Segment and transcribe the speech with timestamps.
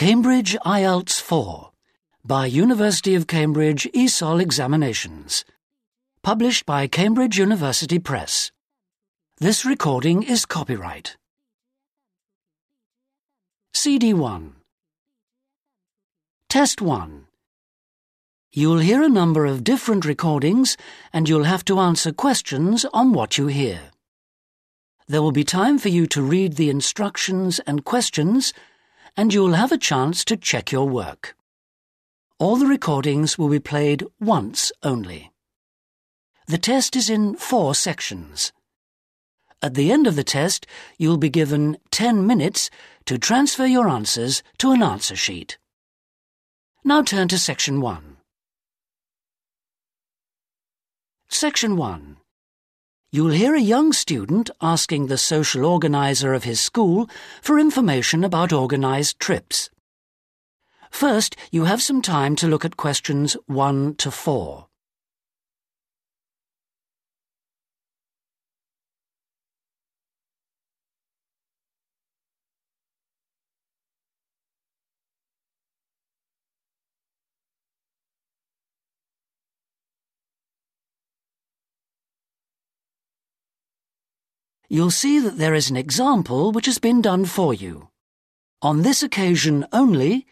[0.00, 1.72] Cambridge IELTS 4
[2.24, 5.44] by University of Cambridge ESOL Examinations.
[6.22, 8.50] Published by Cambridge University Press.
[9.40, 11.18] This recording is copyright.
[13.74, 14.54] CD 1
[16.48, 17.26] Test 1
[18.52, 20.78] You'll hear a number of different recordings
[21.12, 23.90] and you'll have to answer questions on what you hear.
[25.08, 28.54] There will be time for you to read the instructions and questions
[29.16, 31.36] and you'll have a chance to check your work.
[32.38, 35.30] All the recordings will be played once only.
[36.46, 38.52] The test is in four sections.
[39.62, 42.70] At the end of the test, you'll be given 10 minutes
[43.04, 45.58] to transfer your answers to an answer sheet.
[46.82, 48.16] Now turn to section 1.
[51.28, 52.16] Section 1.
[53.12, 57.10] You'll hear a young student asking the social organizer of his school
[57.42, 59.68] for information about organized trips.
[60.92, 64.69] First, you have some time to look at questions 1 to 4.
[84.72, 87.88] You'll see that there is an example which has been done for you.
[88.62, 90.28] On this occasion only,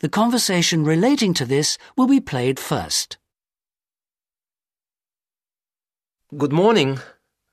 [0.00, 3.18] the conversation relating to this will be played first.
[6.34, 7.00] Good morning.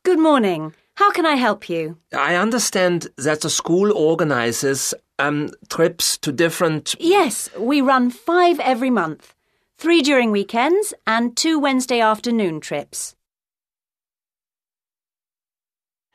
[0.06, 0.74] Good morning.
[0.96, 1.98] How can I help you?
[2.18, 6.96] I understand that the school organizes um, trips to different.
[7.00, 9.36] Yes, we run five every month.
[9.78, 13.18] Three during weekends and two Wednesday afternoon trips.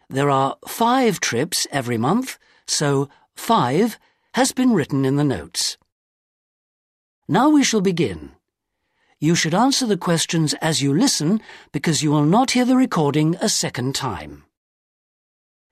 [0.09, 3.99] There are five trips every month, so five
[4.35, 5.77] has been written in the notes.
[7.27, 8.33] Now we shall begin.
[9.19, 11.41] You should answer the questions as you listen
[11.73, 14.45] because you will not hear the recording a second time.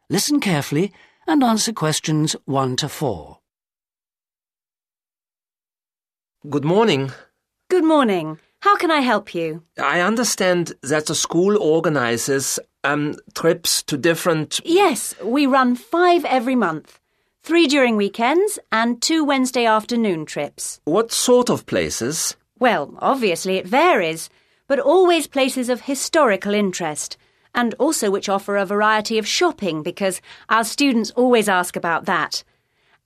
[0.09, 0.93] Listen carefully
[1.27, 3.39] and answer questions 1 to 4.
[6.49, 7.13] Good morning.
[7.69, 8.39] Good morning.
[8.63, 9.65] How can I help you?
[9.77, 14.61] I understand that the school organizes um, trips to different.
[14.65, 17.01] Yes, we run five every month.
[17.43, 20.81] Three during weekends and two Wednesday afternoon trips.
[20.85, 22.37] What sort of places?
[22.61, 24.31] Well, obviously it varies,
[24.69, 27.17] but always places of historical interest,
[27.57, 32.45] and also which offer a variety of shopping because our students always ask about that.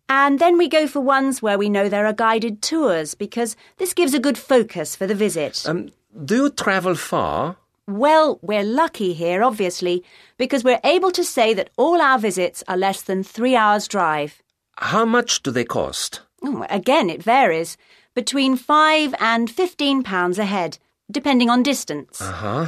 [0.09, 3.93] And then we go for ones where we know there are guided tours because this
[3.93, 5.65] gives a good focus for the visit.
[5.67, 5.91] Um,
[6.25, 7.57] do you travel far?
[7.89, 10.05] Well, we're lucky here, obviously,
[10.39, 14.43] because we're able to say that all our visits are less than three hours' drive.
[14.77, 16.21] How much do they cost?
[16.43, 17.77] Oh, again, it varies.
[18.15, 20.79] Between five and fifteen pounds a head,
[21.11, 22.21] depending on distance.
[22.21, 22.67] Uh huh.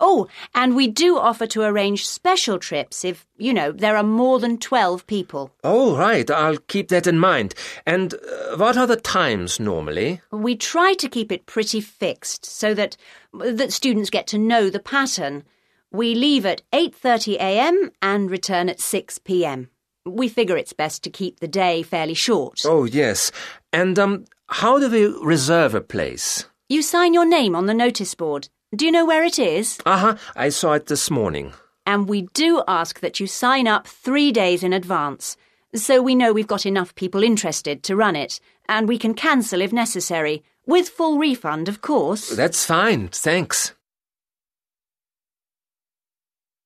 [0.00, 4.38] Oh, and we do offer to arrange special trips if, you know, there are more
[4.38, 5.52] than 12 people.
[5.64, 6.30] Oh, right.
[6.30, 7.54] I'll keep that in mind.
[7.84, 10.20] And uh, what are the times normally?
[10.30, 12.96] We try to keep it pretty fixed so that
[13.32, 15.44] that students get to know the pattern.
[15.90, 17.90] We leave at 8:30 a.m.
[18.00, 19.70] and return at 6 p.m.
[20.04, 22.60] We figure it's best to keep the day fairly short.
[22.64, 23.30] Oh, yes.
[23.72, 26.46] And um, how do we reserve a place?
[26.68, 28.48] You sign your name on the notice board.
[28.76, 29.78] Do you know where it is?
[29.86, 30.16] Uh huh.
[30.36, 31.54] I saw it this morning.
[31.86, 35.38] And we do ask that you sign up three days in advance,
[35.74, 39.62] so we know we've got enough people interested to run it, and we can cancel
[39.62, 42.28] if necessary, with full refund, of course.
[42.28, 43.08] That's fine.
[43.08, 43.74] Thanks.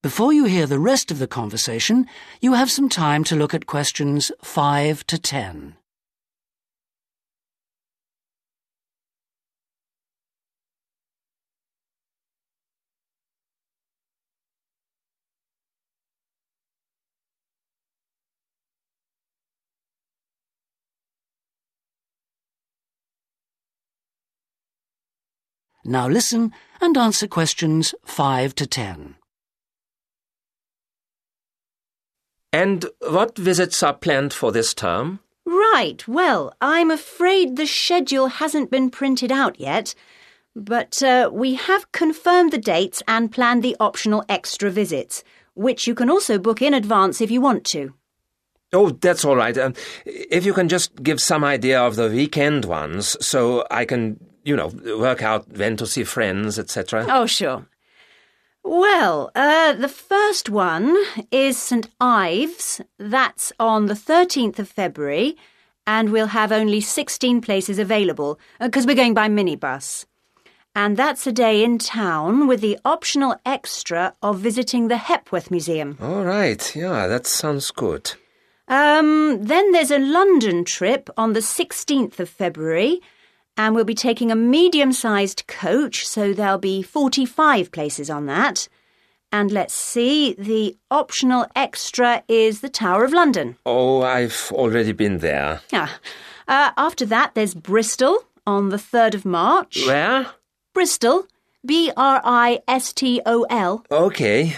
[0.03, 2.09] Before you hear the rest of the conversation,
[2.41, 5.77] you have some time to look at questions 5 to 10.
[25.85, 29.17] Now listen and answer questions 5 to 10.
[32.53, 35.21] And what visits are planned for this term?
[35.47, 39.95] Right, well, I'm afraid the schedule hasn't been printed out yet,
[40.55, 45.25] but uh, we have confirmed the dates and planned the optional extra visits,
[45.55, 47.95] which you can also book in advance if you want to.
[48.73, 49.57] Oh, that's all right.
[49.59, 49.75] Um,
[50.07, 54.57] if you can just give some idea of the weekend ones, so I can, you
[54.57, 54.69] know,
[54.99, 57.07] work out when to see friends, etc.
[57.09, 57.67] Oh, sure.
[58.65, 60.97] Well, uh, the first one
[61.31, 62.81] is St Ives.
[62.99, 65.37] That's on the 13th of February.
[65.85, 70.07] and we'll have only 16 places available because we're going by minibus.
[70.77, 75.99] And that's a day in town with the optional extra of visiting the Hepworth Museum.
[76.01, 78.13] All right, yeah, that sounds good.
[78.69, 83.01] Um, then there's a London trip on the 16th of February,
[83.57, 88.69] and we'll be taking a medium sized coach, so there'll be 45 places on that.
[89.31, 93.57] And let's see, the optional extra is the Tower of London.
[93.65, 95.63] Oh, I've already been there.
[95.73, 95.99] Ah.
[96.47, 99.87] Uh, after that, there's Bristol on the 3rd of March.
[99.87, 100.27] Where?
[100.75, 101.27] Bristol,
[101.65, 103.85] B R I S T O L.
[103.91, 104.57] Okay.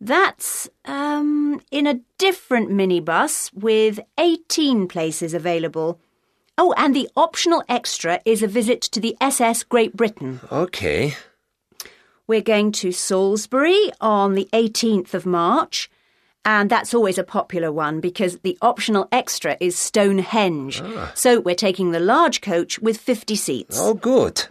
[0.00, 6.00] That's um, in a different minibus with 18 places available.
[6.58, 10.40] Oh, and the optional extra is a visit to the SS Great Britain.
[10.50, 11.14] Okay.
[12.26, 15.88] We're going to Salisbury on the 18th of March.
[16.44, 20.82] And that's always a popular one because the optional extra is Stonehenge.
[20.82, 21.12] Ah.
[21.14, 23.78] So we're taking the large coach with 50 seats.
[23.80, 24.46] Oh, good.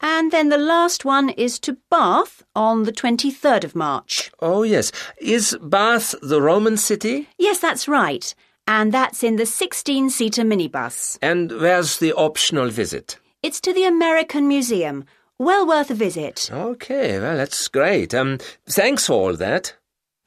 [0.00, 4.30] And then the last one is to Bath on the 23rd of March.
[4.40, 4.92] Oh, yes.
[5.18, 7.28] Is Bath the Roman city?
[7.38, 8.34] Yes, that's right.
[8.66, 11.18] And that's in the 16 seater minibus.
[11.20, 13.18] And where's the optional visit?
[13.42, 15.04] It's to the American Museum.
[15.38, 16.48] Well worth a visit.
[16.52, 18.14] Okay, well, that's great.
[18.14, 18.38] Um,
[18.68, 19.74] thanks for all that.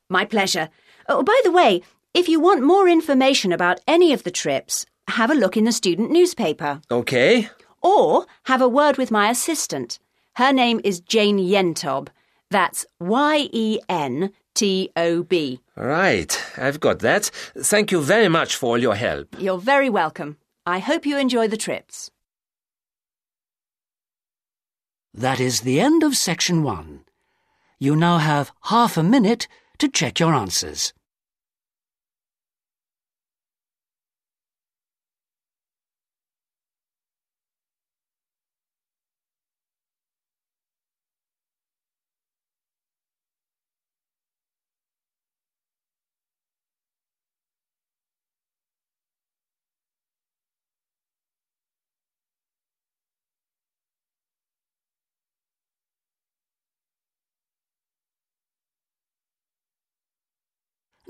[0.10, 0.70] My pleasure.
[1.08, 1.82] Oh, by the way,
[2.14, 5.72] if you want more information about any of the trips, have a look in the
[5.72, 6.82] student newspaper.
[6.92, 7.50] Okay.
[7.82, 10.00] Or have a word with my assistant.
[10.36, 12.10] Her name is Jane Yentob.
[12.52, 15.60] That's Y E N T O B.
[15.76, 17.26] Right, I've got that.
[17.58, 19.36] Thank you very much for all your help.
[19.38, 20.38] You're very welcome.
[20.66, 22.10] I hope you enjoy the trips.
[25.14, 27.02] That is the end of section one.
[27.78, 29.48] You now have half a minute
[29.78, 30.94] to check your answers.